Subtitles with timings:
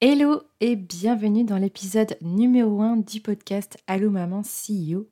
[0.00, 5.08] Hello et bienvenue dans l'épisode numéro 1 du podcast Allo Maman CEO.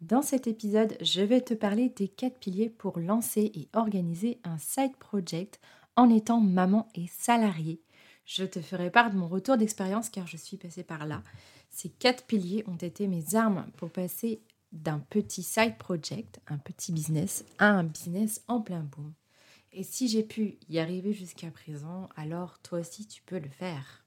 [0.00, 4.58] Dans cet épisode, je vais te parler des quatre piliers pour lancer et organiser un
[4.58, 5.60] side project
[5.96, 7.80] en étant maman et salariée
[8.24, 11.22] je te ferai part de mon retour d'expérience car je suis passée par là.
[11.70, 14.40] Ces quatre piliers ont été mes armes pour passer
[14.72, 19.12] d'un petit side project, un petit business, à un business en plein boom.
[19.72, 24.03] Et si j'ai pu y arriver jusqu'à présent, alors toi aussi tu peux le faire.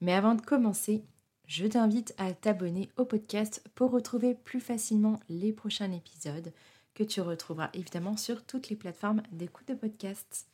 [0.00, 1.04] Mais avant de commencer,
[1.46, 6.52] je t'invite à t'abonner au podcast pour retrouver plus facilement les prochains épisodes
[6.94, 10.46] que tu retrouveras évidemment sur toutes les plateformes d'écoute de podcasts.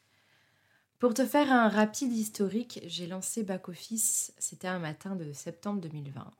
[0.99, 5.81] Pour te faire un rapide historique, j'ai lancé Back Office, c'était un matin de septembre
[5.81, 6.31] 2020.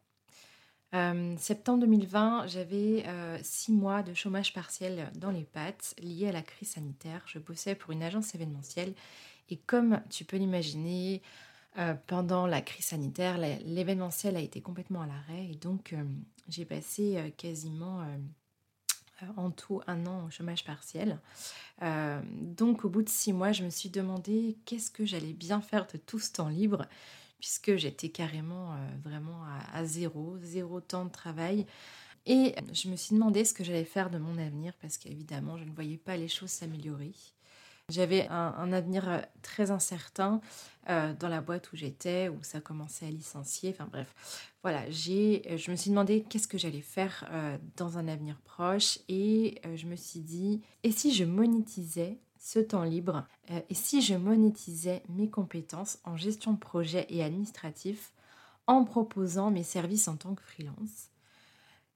[0.95, 6.33] Euh, septembre 2020, j'avais euh, six mois de chômage partiel dans les pattes liés à
[6.33, 7.23] la crise sanitaire.
[7.27, 8.95] Je bossais pour une agence événementielle
[9.51, 11.21] et comme tu peux l'imaginer,
[11.79, 15.95] euh, pendant la crise sanitaire, l'événementiel a été complètement à l'arrêt et donc
[16.49, 18.05] j'ai passé quasiment
[19.23, 21.21] euh, en tout un an au chômage partiel.
[21.83, 25.61] Euh, donc au bout de six mois, je me suis demandé qu'est-ce que j'allais bien
[25.61, 26.87] faire de tout ce temps libre,
[27.39, 31.67] puisque j'étais carrément euh, vraiment à, zéro, zéro temps de travail.
[32.27, 35.65] Et je me suis demandé ce que j'allais faire de mon avenir, parce qu'évidemment, je
[35.65, 37.13] ne voyais pas les choses s'améliorer.
[37.91, 40.41] J'avais un, avenir euh, très incertain
[40.89, 43.71] euh, dans la boîte où j'étais, où ça commençait à licencier.
[43.75, 47.29] Enfin bref, voilà, euh, je me suis demandé qu'est-ce que j'allais faire
[47.77, 49.01] dans un avenir proche.
[49.09, 53.27] Et je me suis dit, et si je monétisais ce temps libre
[53.69, 58.13] et si je monétisais mes compétences en gestion de projet et administratif
[58.67, 61.11] en proposant mes services en tant que freelance?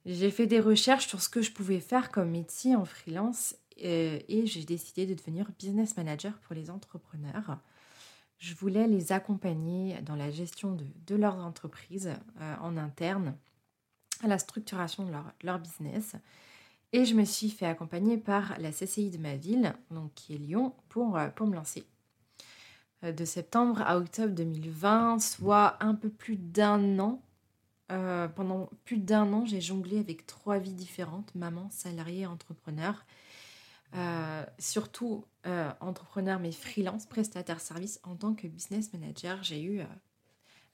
[0.05, 4.19] J'ai fait des recherches sur ce que je pouvais faire comme métier en freelance euh,
[4.29, 7.59] et j'ai décidé de devenir business manager pour les entrepreneurs.
[8.39, 13.37] Je voulais les accompagner dans la gestion de, de leur entreprise euh, en interne,
[14.23, 16.17] à la structuration de leur, leur, business.
[16.93, 20.39] Et je me suis fait accompagner par la CCI de ma ville, donc qui est
[20.39, 21.85] Lyon, pour, euh, pour me lancer.
[23.03, 27.23] De septembre à octobre 2020, soit un peu plus d'un an,
[27.87, 33.05] pendant plus d'un an, j'ai jonglé avec trois vies différentes, maman, salarié, entrepreneur.
[33.95, 39.43] Euh, surtout euh, entrepreneur mais freelance, prestataire service en tant que business manager.
[39.43, 39.85] J'ai eu euh,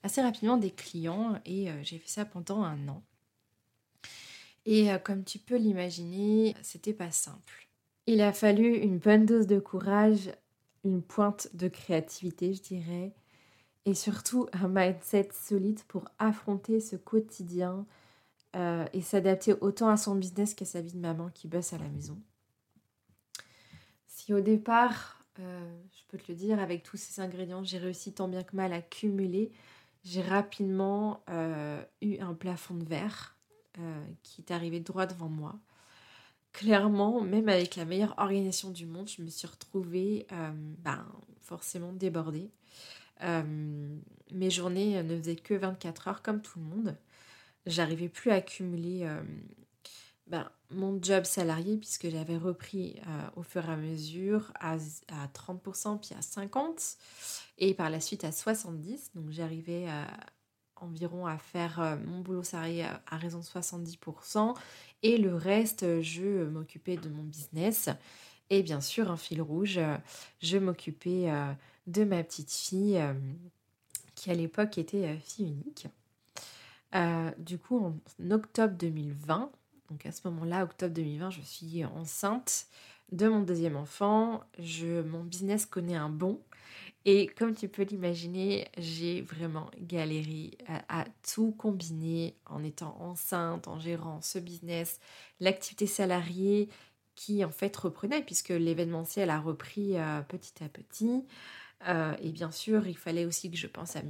[0.03, 3.03] assez rapidement des clients et j'ai fait ça pendant un an.
[4.65, 7.67] Et comme tu peux l'imaginer, c'était pas simple.
[8.07, 10.31] Il a fallu une bonne dose de courage,
[10.83, 13.13] une pointe de créativité, je dirais,
[13.85, 17.85] et surtout un mindset solide pour affronter ce quotidien
[18.55, 21.89] et s'adapter autant à son business qu'à sa vie de maman qui bosse à la
[21.89, 22.19] maison
[24.33, 28.27] au départ, euh, je peux te le dire, avec tous ces ingrédients, j'ai réussi tant
[28.27, 29.51] bien que mal à cumuler,
[30.03, 33.35] j'ai rapidement euh, eu un plafond de verre
[33.79, 35.55] euh, qui est arrivé droit devant moi.
[36.53, 41.05] Clairement, même avec la meilleure organisation du monde, je me suis retrouvée ben,
[41.41, 42.49] forcément débordée.
[43.21, 46.97] mes journées ne faisaient que 24 heures comme tout le monde.
[47.65, 49.05] J'arrivais plus à accumuler
[50.27, 55.27] ben, mon job salarié, puisque j'avais repris euh, au fur et à mesure à, à
[55.27, 56.97] 30%, puis à 50%,
[57.59, 59.11] et par la suite à 70%.
[59.13, 59.87] Donc j'arrivais
[60.77, 64.55] environ à faire euh, mon boulot salarié à, à, raison de 70%,
[65.03, 67.89] et le reste, je m'occupais de mon business.
[68.49, 69.79] Et bien sûr, un fil rouge,
[70.41, 71.51] je m'occupais euh,
[71.85, 72.99] de ma petite fille,
[74.15, 75.87] qui à l'époque était fille unique.
[77.37, 79.51] du coup, en octobre 2020,
[79.89, 82.67] donc à ce moment-là, octobre 2020, je suis enceinte
[83.11, 84.43] de mon deuxième enfant.
[84.59, 86.41] Je, mon business connaît un bon.
[87.05, 90.57] Et comme tu peux l'imaginer, j'ai vraiment galéré
[90.89, 94.99] à, tout combiner en étant enceinte, en gérant ce business,
[95.39, 96.67] l'activité salariée
[97.13, 101.23] qui en fait reprenait puisque l'événementiel a repris euh, petit à petit.
[101.87, 104.01] Euh, et bien sûr, il fallait aussi que je pense à,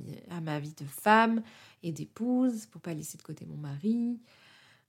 [0.41, 1.43] ma vie de femme
[1.83, 4.19] et d'épouse pour pas laisser de côté mon mari.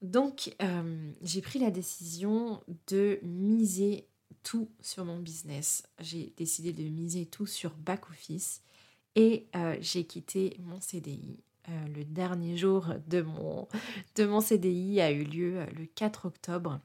[0.03, 4.07] Donc, euh, j'ai pris la décision de miser
[4.43, 5.83] tout sur mon business.
[6.01, 8.63] J'ai décidé de miser tout sur back office
[9.15, 9.47] et
[9.81, 11.41] j'ai quitté mon CDI.
[11.95, 13.67] le dernier jour de mon,
[14.15, 16.81] de mon CDI a eu lieu le 4 octobre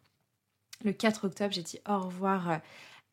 [0.83, 2.57] le 4 octobre, j'ai dit au revoir euh,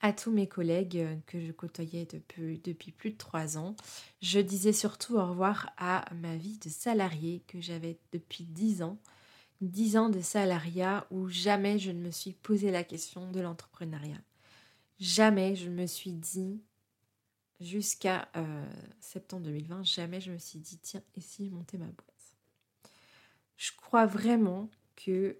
[0.00, 3.75] à tous mes collègues euh, que je côtoyais depuis, depuis plus de trois ans.
[4.23, 8.99] Je disais surtout au revoir à ma vie de salarié que j'avais depuis dix ans.
[9.61, 14.21] Dix ans de salariat où jamais je ne me suis posé la question de l'entrepreneuriat.
[15.01, 16.61] Jamais je me suis dit,
[17.61, 18.67] jusqu'à euh,
[19.01, 22.35] septembre 2020, jamais je me suis dit, tiens, et si je ma boîte?
[23.57, 25.37] Je crois vraiment que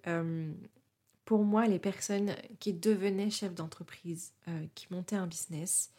[1.29, 5.91] pour moi, les personnes qui devenaient chefs d'entreprise, euh, qui montaient un business,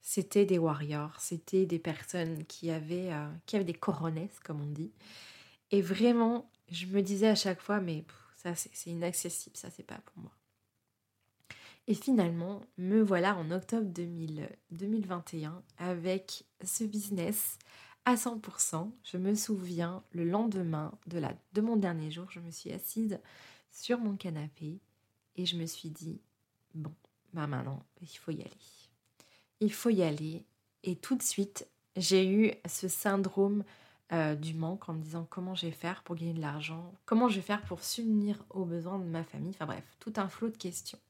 [0.00, 4.66] c'était des warriors, c'était des personnes qui avaient, euh, qui avaient des coronets, comme on
[4.66, 4.90] dit.
[5.70, 8.04] Et vraiment, je me disais à chaque fois, mais
[8.36, 10.32] ça, c'est inaccessible, ça, c'est pas pour moi.
[11.86, 13.86] Et finalement, me voilà en octobre
[14.70, 17.58] 2021 avec ce business
[18.06, 18.90] à 100%.
[19.02, 23.18] Je me souviens, le lendemain de, la, de mon dernier jour, je me suis assise
[23.70, 24.80] sur mon canapé
[25.36, 26.20] et je me suis dit,
[26.74, 26.92] bon,
[27.34, 28.50] bah maintenant, il faut y aller.
[29.60, 30.44] Il faut y aller.
[30.84, 33.64] Et tout de suite, j'ai eu ce syndrome
[34.14, 37.28] euh, du manque en me disant comment je vais faire pour gagner de l'argent, comment
[37.28, 40.50] je vais faire pour s'unir aux besoins de ma famille, enfin bref, tout un flot
[40.50, 41.00] de questions.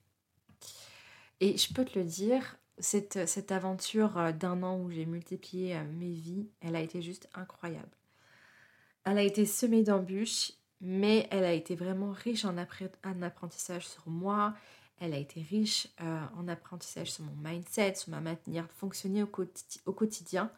[1.40, 5.76] Et je peux te le dire, cette, cette aventure euh, d'un an où j'ai multiplié
[5.76, 7.90] euh, mes vies, elle a été juste incroyable.
[9.04, 14.54] Elle a été semée d'embûches mais elle a été vraiment riche en, apprentissage sur moi,
[15.00, 15.88] elle a été riche
[16.36, 20.50] en apprentissage sur mon mindset, sur ma manière de fonctionner au, quotidien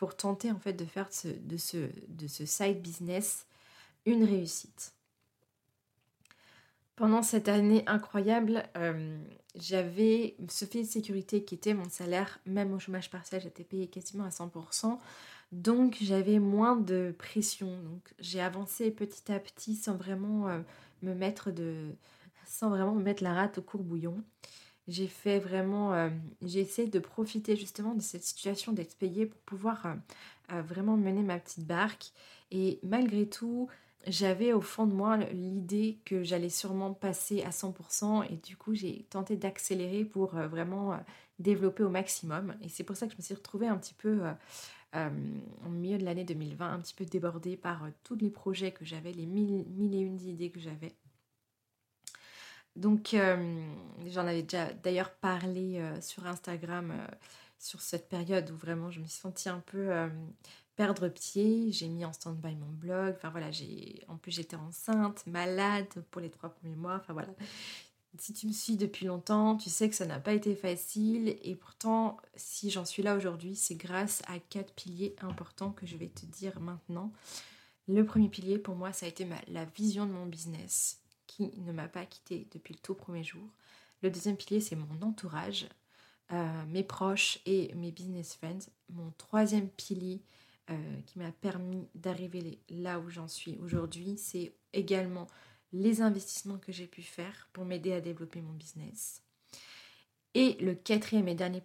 [0.00, 3.44] pour tenter en fait de faire de ce, side business
[4.06, 4.94] une réussite.
[6.96, 9.22] Pendant cette année incroyable, euh,
[9.56, 13.88] j'avais ce filet de sécurité qui était mon salaire, même au chômage partiel, j'étais payée
[13.88, 14.98] quasiment à 100%.
[15.52, 17.68] Donc j'avais moins de pression.
[17.82, 20.60] Donc j'ai avancé petit à petit sans vraiment euh,
[21.02, 21.94] me mettre de
[22.46, 24.24] sans vraiment me mettre la rate au courbouillon.
[24.88, 26.10] J'ai fait vraiment euh,
[26.42, 29.96] j'ai essayé de profiter justement de cette situation d'être payée pour pouvoir
[30.52, 32.10] euh, vraiment mener ma petite barque
[32.50, 33.68] et malgré tout,
[34.06, 38.74] j'avais au fond de moi l'idée que j'allais sûrement passer à 100% et du coup
[38.74, 40.98] j'ai tenté d'accélérer pour vraiment
[41.38, 44.22] développer au maximum et c'est pour ça que je me suis retrouvée un petit peu
[44.96, 45.08] euh,
[45.64, 48.84] au milieu de l'année 2020, un petit peu débordée par euh, tous les projets que
[48.84, 50.92] j'avais, les mille, et une idées que j'avais.
[52.80, 53.62] Donc, euh,
[54.08, 56.92] j'en avais déjà d'ailleurs parlé sur Instagram
[57.58, 59.90] sur cette période où vraiment je me suis sentie un peu
[60.76, 61.70] perdre pied.
[61.72, 63.14] J'ai mis en stand-by mon blog.
[63.16, 66.96] Enfin voilà, j'ai en plus j'étais enceinte, malade pour les trois premiers mois.
[66.96, 67.28] Enfin voilà,
[68.18, 71.54] si tu me suis depuis longtemps, tu sais que ça n'a pas été facile et
[71.54, 76.08] pourtant, si j'en suis là aujourd'hui, c'est grâce à quatre piliers importants que je vais
[76.08, 77.12] te dire maintenant.
[77.86, 80.99] Le premier pilier pour moi, ça a été la vision de mon business
[81.40, 83.48] ne m'a pas quitté depuis le tout premier jour.
[84.02, 85.68] Le deuxième pilier, c'est mon entourage,
[86.32, 88.70] euh, mes proches et mes business friends.
[88.88, 90.22] Mon troisième pilier
[90.70, 95.26] euh, qui m'a permis d'arriver là où j'en suis aujourd'hui, c'est également
[95.72, 99.22] les investissements que j'ai pu faire pour m'aider à développer mon business.
[100.34, 101.62] Et le quatrième et dernier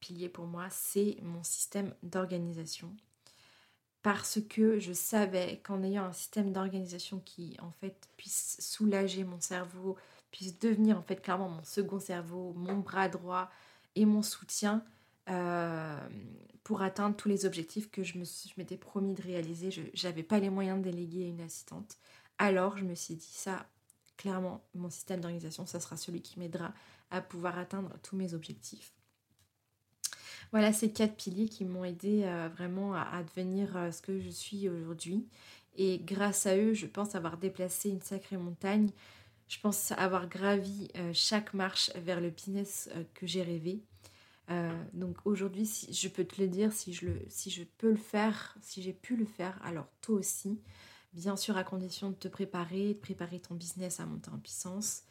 [0.00, 2.94] pilier pour moi, c'est mon système d'organisation.
[4.08, 9.38] Parce que je savais qu'en ayant un système d'organisation qui en fait puisse soulager mon
[9.38, 9.98] cerveau,
[10.30, 13.50] puisse devenir en fait clairement mon second cerveau, mon bras droit
[13.96, 14.82] et mon soutien
[15.28, 16.00] euh,
[16.64, 18.16] pour atteindre tous les objectifs que je
[18.56, 19.70] m'étais promis de réaliser.
[19.70, 21.98] Je n'avais pas les moyens de déléguer à une assistante.
[22.38, 23.66] Alors je me suis dit ça,
[24.16, 26.72] clairement, mon système d'organisation, ça sera celui qui m'aidera
[27.10, 28.97] à pouvoir atteindre tous mes objectifs.
[30.50, 34.30] Voilà ces quatre piliers qui m'ont aidé euh, vraiment à, devenir euh, ce que je
[34.30, 35.26] suis aujourd'hui.
[35.76, 38.90] Et grâce à eux, je pense avoir déplacé une sacrée montagne.
[39.48, 43.82] Je pense avoir gravi euh, chaque marche vers le business que j'ai rêvé.
[44.94, 47.96] donc aujourd'hui, si, je peux te le dire, si je, le, si je peux le
[47.96, 50.58] faire, si j'ai pu le faire, alors toi aussi,
[51.12, 55.02] bien sûr à condition de te préparer, de préparer ton business à monter en puissance.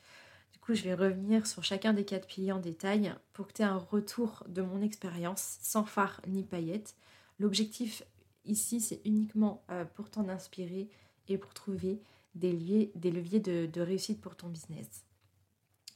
[0.73, 3.77] Je vais revenir sur chacun des quatre piliers en détail pour que tu aies un
[3.77, 6.95] retour de mon expérience sans phare ni paillettes.
[7.39, 8.03] L'objectif
[8.43, 10.89] ici, c'est uniquement euh, pour t'en inspirer
[11.29, 12.01] et pour trouver
[12.35, 15.03] des, des leviers de, réussite pour ton business.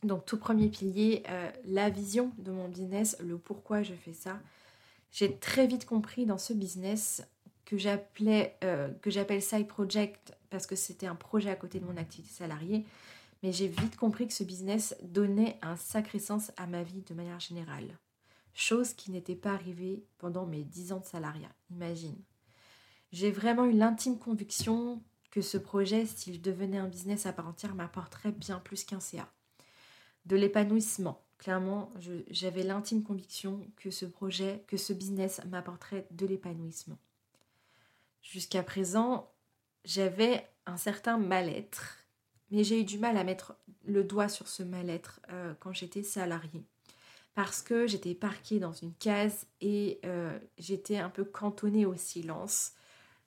[0.03, 4.39] Donc tout premier pilier, euh, la vision de mon business, le pourquoi je fais ça.
[5.11, 7.27] J'ai très vite compris dans ce business
[7.65, 11.85] que j'appelais euh, que j'appelle side project parce que c'était un projet à côté de
[11.85, 12.85] mon activité salariée,
[13.43, 17.13] mais j'ai vite compris que ce business donnait un sacré sens à ma vie de
[17.13, 17.97] manière générale.
[18.53, 22.17] Chose qui n'était pas arrivée pendant mes 10 ans de salariat, imagine.
[23.11, 27.75] J'ai vraiment eu l'intime conviction que ce projet, s'il devenait un business à part entière,
[27.75, 29.31] m'apporterait bien plus qu'un CA.
[30.25, 31.23] De l'épanouissement.
[31.37, 31.91] Clairement,
[32.29, 36.99] j'avais l'intime conviction que ce projet, que ce business m'apporterait de l'épanouissement.
[38.21, 39.31] Jusqu'à présent,
[39.83, 42.00] j'avais un certain mal-être,
[42.51, 43.55] mais j'ai eu du mal à mettre
[43.85, 46.63] le doigt sur ce mal-être euh, quand j'étais salariée.
[47.33, 52.73] Parce que j'étais parquée dans une case et euh, j'étais un peu cantonnée au silence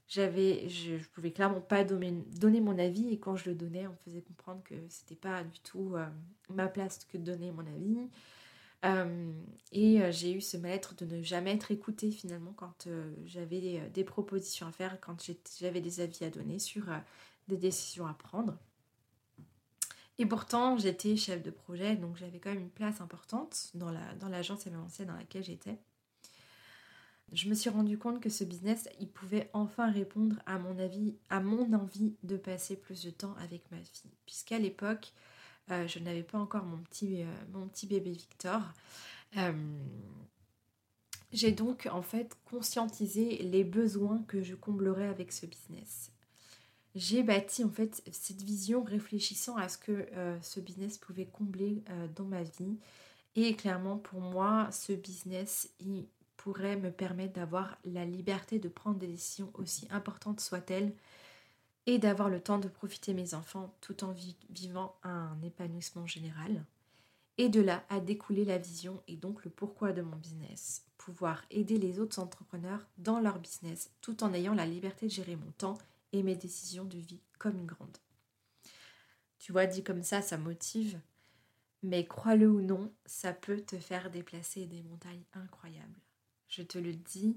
[0.06, 2.12] j'avais, je, je, pouvais clairement pas donner,
[2.60, 5.58] mon avis et quand je le donnais, on me faisait comprendre que c'était pas du
[5.60, 6.04] tout euh,
[6.50, 7.96] ma place que de donner mon avis.
[9.72, 12.86] Et j'ai eu ce mal-être de ne jamais être écoutée finalement quand
[13.24, 15.26] j'avais des, propositions à faire, quand
[15.58, 16.84] j'avais des avis à donner sur
[17.48, 18.58] des décisions à prendre.
[20.18, 24.64] Et pourtant, j'étais chef de projet, donc j'avais quand même une place importante dans l'agence
[24.66, 25.78] la, dans dans laquelle j'étais
[27.34, 31.16] je me suis rendu compte que ce business, il pouvait enfin répondre à mon avis,
[31.30, 34.12] à mon envie de passer plus de temps avec ma fille.
[34.24, 35.12] Puisqu'à l'époque,
[35.70, 38.60] euh, je n'avais pas encore mon petit, euh, bébé Victor.
[39.36, 39.52] Euh,
[41.32, 46.12] j'ai donc en fait conscientisé les besoins que je comblerais avec ce business.
[46.94, 50.06] J'ai bâti en fait cette vision réfléchissant à ce que
[50.42, 51.82] ce business pouvait combler
[52.14, 52.78] dans ma vie.
[53.34, 55.74] Et clairement, pour moi, ce business,
[56.36, 60.92] pourrait me permettre d'avoir la liberté de prendre des décisions aussi importantes soient-elles
[61.86, 64.14] et d'avoir le temps de profiter mes enfants tout en
[64.50, 66.64] vivant un épanouissement général.
[67.38, 70.84] Et de là à découler la vision et donc le pourquoi de mon business.
[70.98, 75.36] Pouvoir aider les autres entrepreneurs dans leur business tout en ayant la liberté de gérer
[75.36, 75.78] mon temps
[76.14, 77.98] et mes décisions de vie comme une grande.
[79.38, 80.98] Tu vois, dit comme ça, ça motive.
[81.82, 86.00] Mais crois-le ou non, ça peut te faire déplacer des montagnes incroyables
[86.54, 87.36] je te le dis,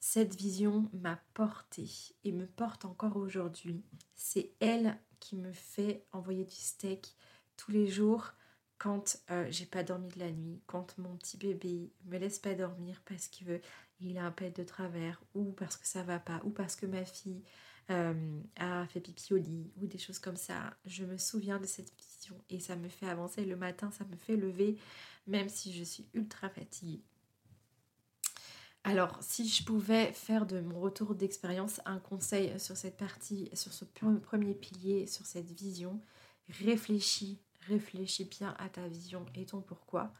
[0.00, 1.88] cette vision m'a porté
[2.24, 3.84] et me porte encore aujourd'hui.
[4.14, 7.16] C'est elle qui me fait envoyer du steak
[7.56, 8.32] tous les jours
[8.76, 12.54] quand euh, j'ai pas dormi de la nuit, quand mon petit bébé me laisse pas
[12.54, 13.60] dormir parce qu'il veut,
[13.98, 16.86] il a un pet de travers, ou parce que ça va pas, ou parce que
[16.86, 17.42] ma fille
[17.90, 20.76] euh, a fait pipi au lit, ou des choses comme ça.
[20.84, 24.16] Je me souviens de cette vision et ça me fait avancer le matin, ça me
[24.16, 24.76] fait lever,
[25.26, 27.02] même si je suis ultra fatiguée.
[28.84, 33.72] Alors, si je pouvais faire de mon retour d'expérience un conseil sur cette partie, sur
[33.72, 36.00] ce premier pilier, sur cette vision,
[36.48, 40.12] réfléchis, réfléchis bien à ta vision et ton pourquoi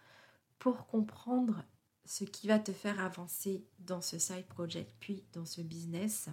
[0.59, 1.65] pour comprendre
[2.05, 6.29] ce qui va te faire avancer dans ce side project puis dans ce business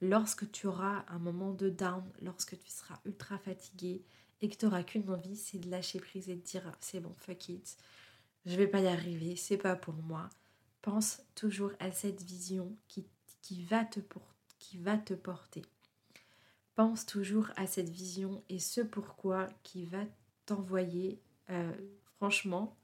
[0.00, 4.02] lorsque tu auras un moment de down, lorsque tu seras ultra fatigué
[4.40, 7.14] et que tu n'auras qu'une envie, c'est de lâcher prise et de dire c'est bon,
[7.18, 7.76] fuck it,
[8.46, 10.30] je vais pas y arriver, c'est pas pour moi
[10.82, 13.06] pense toujours à cette vision qui,
[13.42, 14.00] qui, va te
[14.58, 15.62] qui va te porter.
[16.74, 20.04] Pense toujours à cette vision et ce pourquoi qui va
[20.46, 21.72] t'envoyer, euh,
[22.16, 22.76] franchement,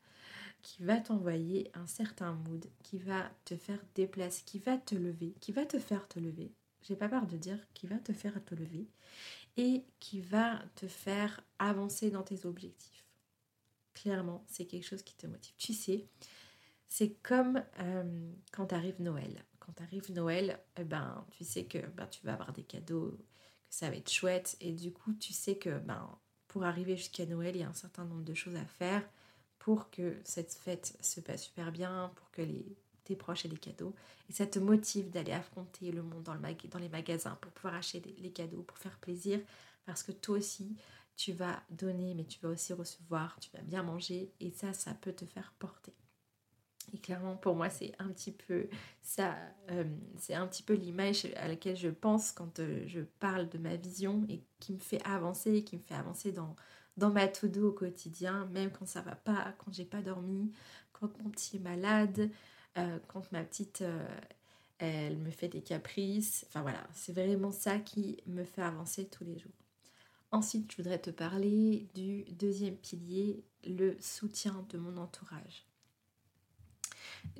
[0.62, 5.34] qui va t'envoyer un certain mood, qui va te faire déplacer, qui va te lever,
[5.40, 6.52] qui va te faire te lever.
[6.86, 8.86] J'ai pas peur de dire qui va te faire te lever
[9.56, 13.04] et qui va te faire avancer dans tes objectifs.
[13.94, 15.54] Clairement, c'est quelque chose qui te motive.
[15.56, 16.06] Tu sais,
[16.86, 19.44] c'est comme euh, quand arrive Noël.
[19.58, 23.18] Quand arrive Noël, eh ben, tu sais que ben, tu vas avoir des cadeaux,
[23.68, 24.56] que ça va être chouette.
[24.60, 26.16] Et du coup, tu sais que ben,
[26.46, 29.02] pour arriver jusqu'à Noël, il y a un certain nombre de choses à faire
[29.58, 32.76] pour que cette fête se passe super bien, pour que les,
[33.06, 33.94] tes proches aient des cadeaux.
[34.28, 37.74] Et ça te motive d'aller affronter le monde dans, le dans les magasins pour pouvoir
[37.74, 39.40] acheter les cadeaux, pour faire plaisir.
[39.84, 40.76] Parce que toi aussi,
[41.16, 44.32] tu vas donner, mais tu vas aussi recevoir, tu vas bien manger.
[44.40, 45.94] Et ça, ça peut te faire porter.
[46.92, 48.68] Et clairement, pour moi, c'est un petit peu
[49.02, 49.36] ça,
[49.70, 49.84] euh,
[50.18, 53.76] c'est un petit peu l'image à laquelle je pense quand euh, je parle de ma
[53.76, 56.54] vision et qui me fait avancer, qui me fait avancer dans,
[56.96, 60.52] dans ma to-do au quotidien, même quand ça va pas, quand j'ai pas dormi,
[60.92, 62.30] quand mon petit est malade,
[62.78, 63.82] euh, quand ma petite,
[64.78, 66.44] elle me fait des caprices.
[66.48, 69.52] Enfin voilà, c'est vraiment ça qui me fait avancer tous les jours.
[70.32, 75.66] Ensuite, je voudrais te parler du deuxième pilier, le soutien de mon entourage.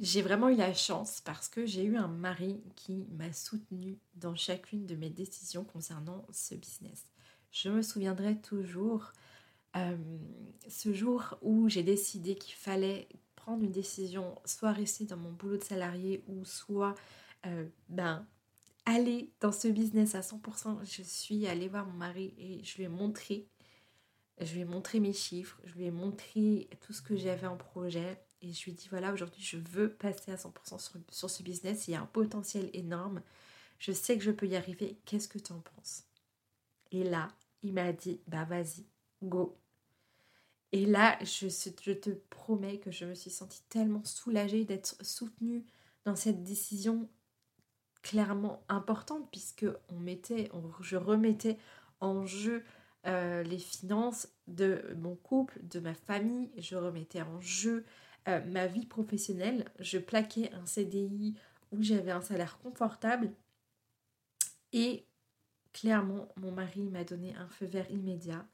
[0.01, 4.35] J'ai vraiment eu la chance parce que j'ai eu un mari qui m'a soutenue dans
[4.35, 7.05] chacune de mes décisions concernant ce business.
[7.53, 9.13] Je me souviendrai toujours
[10.69, 13.09] ce jour où j'ai décidé qu'il fallait
[13.47, 16.97] prendre une décision, soit rester dans mon boulot de salarié ou soit
[17.89, 18.27] ben,
[18.87, 22.85] aller dans ce business à 100%, je suis allée voir mon mari et je lui
[22.85, 23.47] ai montré,
[24.41, 27.57] je lui ai montré mes chiffres, je lui ai montré tout ce que j'avais en
[27.57, 31.31] projet et je lui ai dit voilà, aujourd'hui je veux passer à 100% sur, sur
[31.31, 33.23] ce business, il y a un potentiel énorme,
[33.79, 36.03] je sais que je peux y arriver, qu'est-ce que tu en penses?
[36.91, 37.29] Et là,
[37.63, 38.85] il m'a dit bah vas-y,
[39.23, 39.57] go.
[40.73, 41.47] Et là, je,
[41.93, 45.65] te promets que je me suis sentie tellement soulagée d'être soutenue
[46.05, 47.09] dans cette décision
[48.03, 49.67] clairement importante puisque
[50.81, 51.59] je remettais
[52.01, 52.65] en jeu
[53.07, 57.85] euh, les finances de mon couple, de ma famille, je remettais en jeu
[58.29, 61.35] euh, ma vie professionnelle, je plaquais un CDI
[61.73, 63.33] où j'avais un salaire confortable.
[64.73, 65.07] Et
[65.73, 68.47] clairement mon mari m'a donné un feu vert immédiat.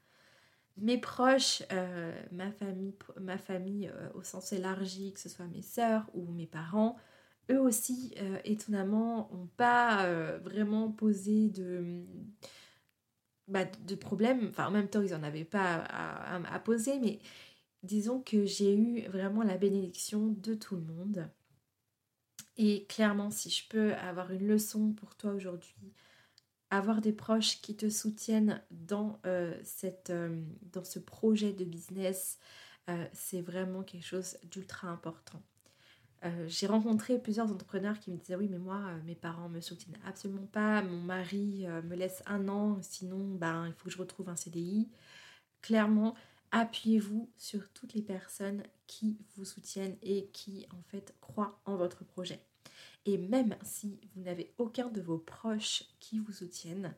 [0.77, 6.09] Mes proches, euh, ma famille, ma famille au sens élargi, que ce soit mes sœurs
[6.13, 6.97] ou mes parents,
[7.51, 12.05] eux aussi, euh, étonnamment, n'ont pas euh, vraiment posé de,
[13.47, 14.47] bah, de problème.
[14.49, 17.19] Enfin, en même temps, ils n'en avaient pas à, poser, mais
[17.83, 21.29] disons que j'ai eu vraiment la bénédiction de tout le monde.
[22.55, 25.93] Et clairement, si je peux avoir une leçon pour toi aujourd'hui,
[26.77, 29.53] avoir des proches qui te soutiennent dans, euh,
[30.71, 32.39] dans ce projet de business,
[33.13, 35.41] c'est vraiment quelque chose d'ultra important.
[36.25, 39.59] Euh, j'ai rencontré plusieurs entrepreneurs qui me disaient oui mais moi euh, mes parents me
[39.59, 43.91] soutiennent absolument pas, mon mari euh, me laisse un an, sinon ben, il faut que
[43.91, 44.89] je retrouve un CDI.
[45.61, 46.15] Clairement,
[46.51, 52.05] appuyez-vous sur toutes les personnes qui vous soutiennent et qui en fait croient en votre
[52.05, 52.39] projet.
[53.05, 56.95] Et même si vous n'avez aucun de vos proches qui vous soutiennent,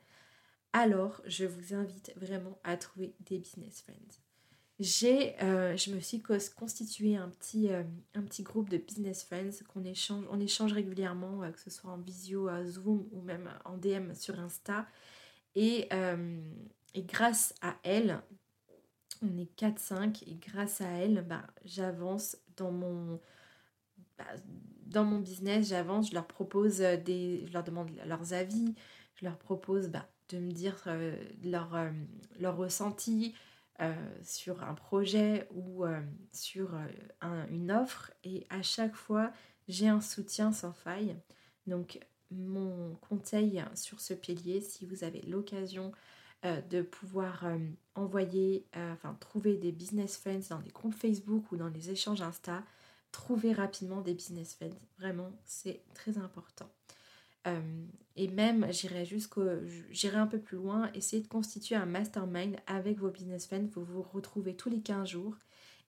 [0.74, 4.22] alors je vous invite vraiment à trouver des business friends
[4.80, 7.84] j'ai, euh, je me suis constitué un petit, euh,
[8.14, 11.92] un petit groupe de business friends qu'on échange, on échange régulièrement, euh, que ce soit
[11.92, 14.86] en visio, à Zoom ou même en DM sur Insta.
[15.56, 15.88] Et,
[16.98, 18.22] grâce à elle,
[19.22, 23.22] on est 4-5 et grâce à elle, bah, j'avance dans mon,
[24.18, 24.26] bah,
[24.86, 28.76] dans mon business, j'avance, je leur propose des, je leur demande leurs avis,
[29.16, 30.76] je leur propose bah, de me dire
[31.44, 31.78] leur,
[32.40, 33.34] leur ressenti,
[33.82, 36.00] euh, sur un projet ou euh,
[36.32, 39.34] sur euh, une offre et à chaque fois
[39.68, 41.18] j'ai un soutien sans faille.
[41.68, 42.00] Donc
[42.32, 45.92] mon conseil sur ce pilier, si vous avez l'occasion
[46.44, 47.46] de pouvoir
[47.96, 52.64] envoyer, enfin trouver des business friends dans des groupes Facebook ou dans les échanges Insta,
[53.16, 54.78] trouvez rapidement des business friends.
[55.00, 56.70] Vraiment, c'est très important.
[57.48, 57.86] Euh,
[58.18, 59.46] et même, j'irai jusqu'au,
[59.90, 63.70] j'irai un peu plus loin, essayer de constituer un mastermind avec vos business friends.
[63.72, 65.36] Vous vous retrouvez tous les 15 jours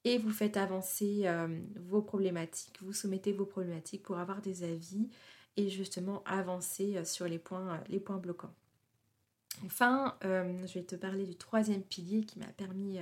[0.06, 5.10] et vous faites avancer euh, vos problématiques, vous soumettez vos problématiques pour avoir des avis
[5.58, 8.54] et justement avancer euh, sur les points, les points bloquants.
[9.66, 13.00] Enfin, je vais te parler du troisième pilier qui m'a permis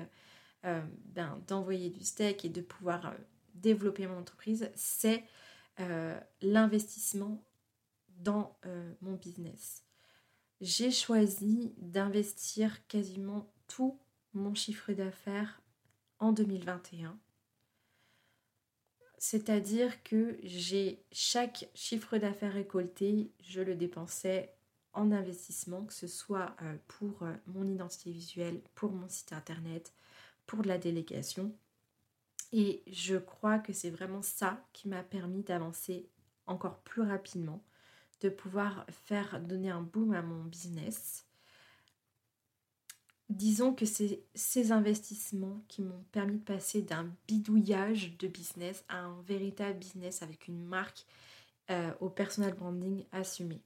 [0.64, 3.14] ben, d'envoyer du steak et de pouvoir
[3.56, 5.24] développer mon entreprise, c'est
[6.42, 7.44] l'investissement
[8.18, 9.84] dans euh, mon business.
[10.62, 14.00] J'ai choisi d'investir quasiment tout
[14.34, 15.62] mon chiffre d'affaires
[16.20, 17.18] en 2021.
[19.18, 24.54] C'est-à-dire que j'ai chaque chiffre d'affaires récolté, je le dépensais
[24.94, 29.94] en investissement, que ce soit euh, pour euh, mon identité visuelle, pour mon site internet,
[30.46, 31.54] pour la délégation.
[32.52, 36.10] Et je crois que c'est vraiment ça qui m'a permis d'avancer
[36.48, 37.64] encore plus rapidement
[38.22, 41.26] de pouvoir faire donner un boom à mon business.
[43.30, 49.00] Disons que c'est ces investissements qui m'ont permis de passer d'un bidouillage de business à
[49.00, 51.06] un véritable business avec une marque
[51.72, 53.62] euh, au personal branding assumé.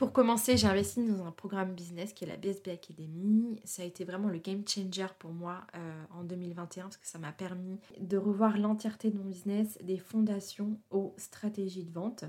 [0.00, 3.60] Pour commencer, j'ai investi dans un programme business qui est la BSB Academy.
[3.64, 7.18] Ça a été vraiment le game changer pour moi euh, en 2021 parce que ça
[7.18, 12.24] m'a permis de revoir l'entièreté de mon business, des fondations aux stratégies de vente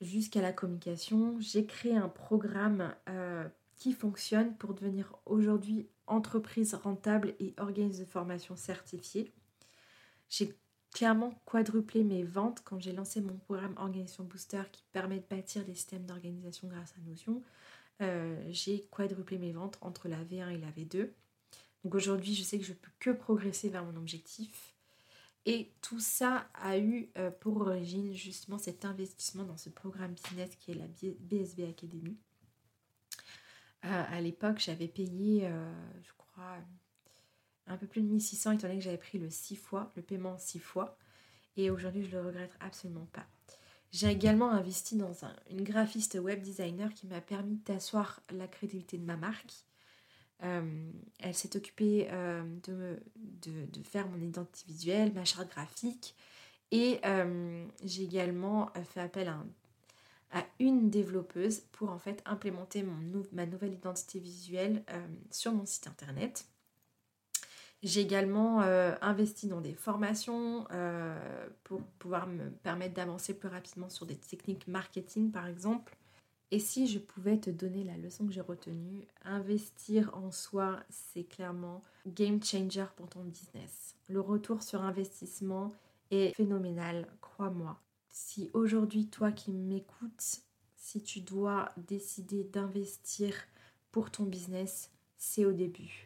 [0.00, 1.36] jusqu'à la communication.
[1.38, 8.08] J'ai créé un programme euh, qui fonctionne pour devenir aujourd'hui entreprise rentable et organisme de
[8.08, 9.34] formation certifié.
[10.30, 10.56] J'ai
[10.96, 15.62] clairement quadruplé mes ventes quand j'ai lancé mon programme Organisation Booster qui permet de bâtir
[15.62, 17.42] des systèmes d'organisation grâce à Notion.
[18.00, 21.10] Euh, j'ai quadruplé mes ventes entre la V1 et la V2.
[21.84, 24.74] Donc aujourd'hui, je sais que je peux que progresser vers mon objectif.
[25.44, 30.56] Et tout ça a eu euh, pour origine justement cet investissement dans ce programme business
[30.56, 30.88] qui est la
[31.20, 32.16] BSB Academy.
[33.84, 35.46] Euh, à l'époque, j'avais payé,
[36.02, 36.58] je crois, crois,
[37.66, 40.38] un peu plus de 1600 étant donné que j'avais pris le 6 fois, le paiement
[40.38, 40.96] 6 fois.
[41.56, 43.26] Et aujourd'hui, je le regrette absolument pas.
[43.92, 45.12] J'ai également investi dans
[45.50, 49.54] une graphiste web designer qui m'a permis d'asseoir la crédibilité de ma marque.
[50.42, 56.14] Euh, elle s'est occupée euh, de, faire mon identité visuelle, ma charte graphique.
[56.72, 62.84] Et euh, j'ai également fait appel à, une développeuse pour en fait implémenter
[63.32, 64.84] ma nouvelle identité visuelle
[65.30, 66.44] sur mon site internet.
[67.82, 73.88] J'ai également euh, investi dans des formations euh, pour pouvoir me permettre d'avancer plus rapidement
[73.88, 75.96] sur des techniques marketing par exemple.
[76.52, 81.24] Et si je pouvais te donner la leçon que j'ai retenue, investir en soi, c'est
[81.24, 83.96] clairement game changer pour ton business.
[84.08, 85.72] Le retour sur investissement
[86.12, 87.80] est phénoménal, crois-moi.
[88.08, 90.42] Si aujourd'hui, toi qui m'écoutes,
[90.76, 93.34] si tu dois décider d'investir
[93.90, 96.05] pour ton business, c'est au début.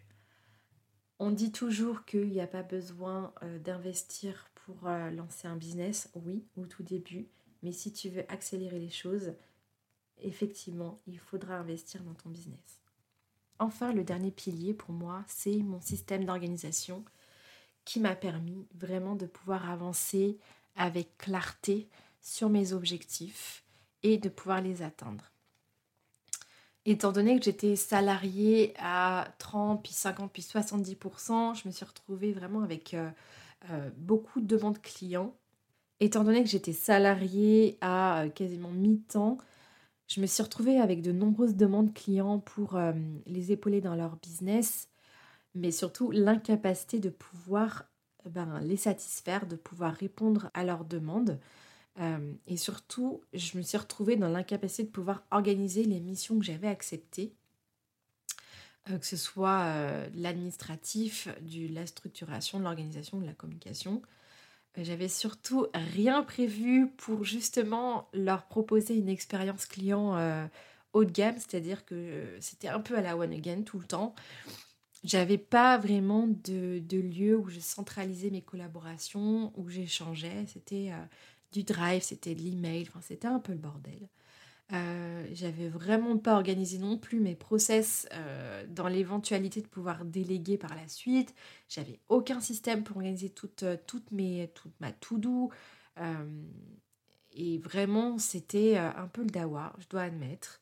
[1.22, 6.11] On dit toujours qu'il n'y a pas besoin euh, d'investir pour euh, lancer un business,
[6.14, 7.28] oui, au tout début,
[7.62, 9.35] mais si tu veux accélérer les choses,
[10.22, 12.80] effectivement, il faudra investir dans ton business.
[13.59, 17.04] Enfin, le dernier pilier pour moi, c'est mon système d'organisation
[17.85, 20.38] qui m'a permis vraiment de pouvoir avancer
[20.74, 21.90] avec clarté
[22.22, 23.62] sur mes objectifs
[24.02, 25.30] et de pouvoir les atteindre.
[26.86, 32.32] Étant donné que j'étais salariée à 30, puis 50, puis 70%, je me suis retrouvée
[32.32, 33.10] vraiment avec euh,
[33.70, 35.34] euh, beaucoup de demandes clients.
[36.00, 39.36] Étant donné que j'étais salariée à euh, quasiment mi-temps,
[40.08, 42.76] je me suis retrouvée avec de nombreuses demandes clients pour
[43.26, 44.88] les épauler dans leur business,
[45.54, 47.84] mais surtout l'incapacité de pouvoir
[48.24, 51.38] ben, les satisfaire, de pouvoir répondre à leurs demandes.
[52.00, 56.44] Euh, et surtout, je me suis retrouvée dans l'incapacité de pouvoir organiser les missions que
[56.44, 57.34] j'avais acceptées,
[58.88, 64.02] euh, que ce soit euh, l'administratif, la structuration, de l'organisation, de la communication.
[64.76, 70.14] J'avais surtout rien prévu pour justement leur proposer une expérience client
[70.92, 74.14] haut de gamme, c'est-à-dire que c'était un peu à la one again tout le temps.
[75.02, 80.46] J'avais pas vraiment de, de, lieu où je centralisais mes collaborations, où j'échangeais.
[80.46, 80.92] C'était
[81.52, 84.08] du drive, c'était de l'email, c'était un peu le bordel.
[84.72, 90.58] Euh, j'avais vraiment pas organisé non plus mes process euh, dans l'éventualité de pouvoir déléguer
[90.58, 91.34] par la suite.
[91.68, 95.50] J'avais aucun système pour organiser toute, euh, toute, mes, toute ma to-do.
[97.32, 100.60] et vraiment, c'était un peu le dawa, je dois admettre.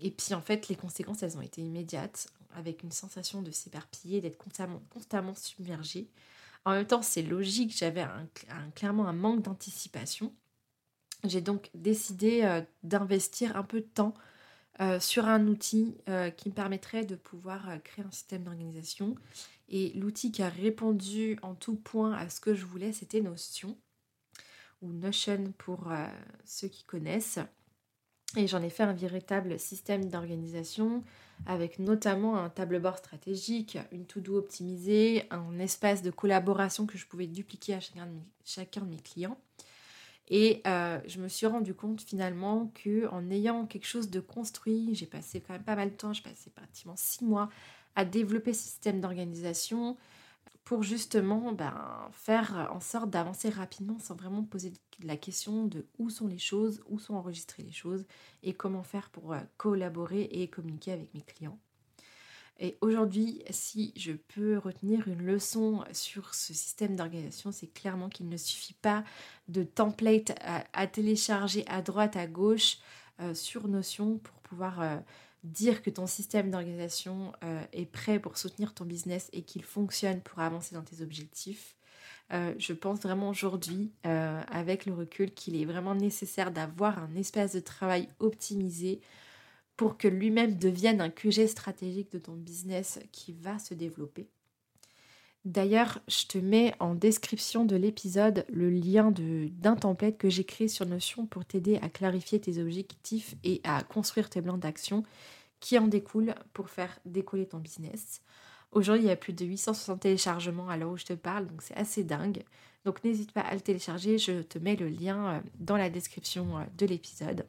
[0.00, 4.20] et puis en fait, les conséquences, elles ont été immédiates, avec une sensation de s'éparpiller,
[4.20, 6.08] d'être constamment submergée.
[6.64, 8.04] En même temps, c'est logique, j'avais
[8.74, 10.34] clairement un manque d'anticipation.
[11.24, 14.14] J'ai donc décidé euh, d'investir un peu de temps
[14.80, 19.14] euh, sur un outil euh, qui me permettrait de pouvoir créer un système d'organisation.
[19.68, 23.78] Et l'outil qui a répondu en tout point à ce que je voulais, c'était Notion,
[24.82, 25.92] ou Notion pour
[26.44, 27.38] ceux qui connaissent.
[28.36, 31.02] Et j'en ai fait un véritable système d'organisation
[31.46, 37.26] avec notamment un tableau-bord stratégique, une to-do optimisée, un espace de collaboration que je pouvais
[37.26, 39.38] dupliquer à chacun de mes, clients.
[40.28, 44.94] Et euh, je me suis rendu compte finalement que en ayant quelque chose de construit,
[44.94, 47.48] j'ai passé quand même pas mal de temps, j'ai passé pratiquement six mois
[47.96, 49.96] à développer ce système d'organisation,
[50.64, 56.10] pour justement ben, faire en sorte d'avancer rapidement sans vraiment poser la question de où
[56.10, 58.04] sont les choses, où sont enregistrées les choses
[58.42, 61.58] et comment faire pour euh, collaborer et communiquer avec mes clients.
[62.62, 68.28] Et aujourd'hui, si je peux retenir une leçon sur ce système d'organisation, c'est clairement qu'il
[68.28, 69.02] ne suffit pas
[69.48, 70.32] de template
[70.74, 72.76] à, télécharger à droite, à gauche
[73.20, 74.96] euh, sur Notion pour pouvoir euh,
[75.42, 80.20] dire que ton système d'organisation euh, est prêt pour soutenir ton business et qu'il fonctionne
[80.20, 81.76] pour avancer dans tes objectifs.
[82.32, 87.14] Euh, je pense vraiment aujourd'hui, euh, avec le recul, qu'il est vraiment nécessaire d'avoir un
[87.16, 89.00] espace de travail optimisé
[89.76, 94.28] pour que lui-même devienne un QG stratégique de ton business qui va se développer.
[95.46, 100.68] D'ailleurs, je te mets en description de l'épisode le lien d'un template que j'ai créé
[100.68, 105.02] sur Notion pour t'aider à clarifier tes objectifs et à construire tes plans d'action
[105.58, 108.20] qui en découlent pour faire décoller ton business.
[108.72, 111.62] Aujourd'hui, il y a plus de 860 téléchargements à l'heure où je te parle, donc
[111.62, 112.44] c'est assez dingue.
[112.84, 116.58] Donc n'hésite pas à le télécharger, je te mets le lien euh, dans la description
[116.58, 117.46] euh, de l'épisode.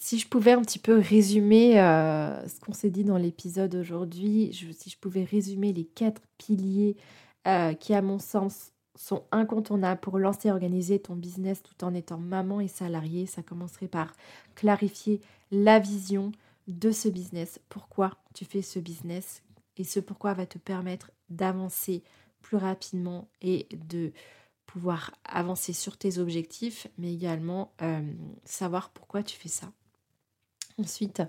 [0.00, 4.52] Si je pouvais un petit peu résumer euh, ce qu'on s'est dit dans l'épisode aujourd'hui,
[4.52, 6.96] si je pouvais résumer les quatre piliers
[7.48, 11.94] euh, qui, à mon sens, sont incontournables pour lancer et organiser ton business tout en
[11.94, 14.12] étant maman et salarié, ça commencerait par
[14.54, 16.30] clarifier la vision
[16.68, 17.60] de ce business.
[17.68, 19.42] Pourquoi tu fais ce business
[19.76, 22.02] et ce pourquoi va te permettre d'avancer
[22.40, 24.12] plus rapidement et de
[24.66, 28.02] pouvoir avancer sur tes objectifs, mais également euh,
[28.44, 29.72] savoir pourquoi tu fais ça.
[30.78, 31.22] Ensuite,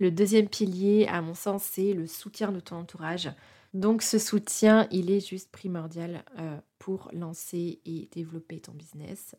[0.00, 3.30] le deuxième pilier, à mon sens, c'est le soutien de ton entourage.
[3.76, 9.36] Donc ce soutien, il est juste primordial euh, pour lancer et développer ton business.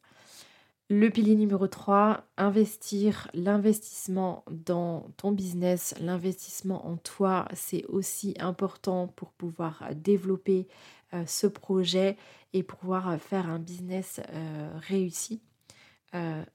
[0.89, 9.07] Le pilier numéro 3, investir l'investissement dans ton business, l'investissement en toi, c'est aussi important
[9.07, 10.67] pour pouvoir développer
[11.13, 12.15] euh, ce projet
[12.53, 15.41] et pouvoir faire un business euh, réussi.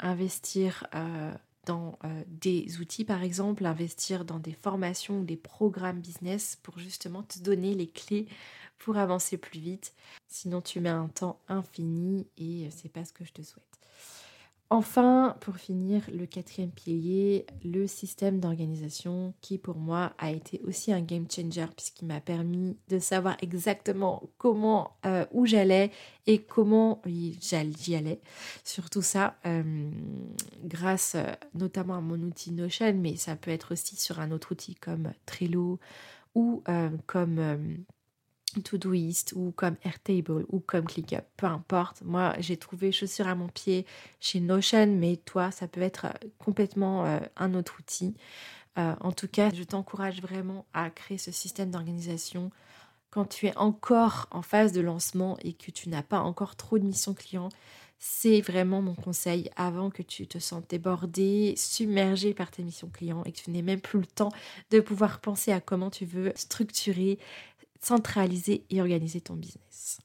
[0.00, 0.88] Investir
[1.66, 7.22] dans des outils par exemple, investir dans des formations ou des programmes business pour justement
[7.22, 8.26] te donner les clés
[8.78, 9.94] pour avancer plus vite.
[10.28, 13.71] Sinon tu mets un temps infini et c'est pas ce que je te souhaite.
[14.74, 20.94] Enfin, pour finir, le quatrième pilier, le système d'organisation qui pour moi a été aussi
[20.94, 25.90] un game changer puisqu'il m'a permis de savoir exactement comment, euh, où j'allais
[26.26, 28.22] et comment j'y allais.
[28.64, 29.90] Surtout ça, euh,
[30.64, 34.52] grâce euh, notamment à mon outil Notion, mais ça peut être aussi sur un autre
[34.52, 35.80] outil comme Trello
[36.34, 36.64] ou
[37.06, 37.84] comme
[38.60, 42.02] Todoist ou comme Airtable ou comme ClickUp, peu importe.
[42.02, 43.86] Moi, j'ai trouvé chaussures à mon pied
[44.20, 48.14] chez Notion, mais toi, ça peut être euh, complètement euh, un autre outil.
[48.78, 52.50] Euh, en tout cas, je t'encourage vraiment à créer ce système d'organisation
[53.10, 56.78] quand tu es encore en phase de lancement et que tu n'as pas encore trop
[56.78, 57.50] de missions clients.
[57.98, 63.22] C'est vraiment mon conseil avant que tu te sentes débordé, submergé par tes missions clients
[63.24, 64.32] et que tu n'aies même plus le temps
[64.70, 67.20] de pouvoir penser à comment tu veux structurer
[67.82, 69.98] centraliser et organiser ton business.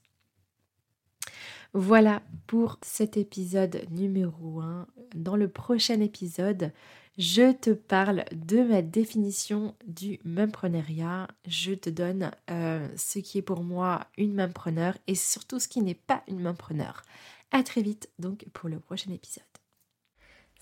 [1.74, 4.86] Voilà pour cet épisode numéro 1.
[5.14, 6.72] Dans le prochain épisode,
[7.18, 11.28] je te parle de ma définition du mempreneuriat.
[11.46, 15.82] Je te donne euh, ce qui est pour moi une mempreneur et surtout ce qui
[15.82, 17.02] n'est pas une mempreneur.
[17.50, 19.44] À très vite donc pour le prochain épisode.